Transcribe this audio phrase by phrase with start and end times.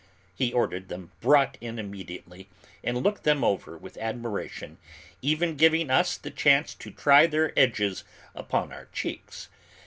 [0.33, 2.49] He ordered them brought in immediately,
[2.83, 4.79] and looked them over, with admiration,
[5.21, 8.03] even giving us the chance to try their edges
[8.33, 9.47] upon our cheeks.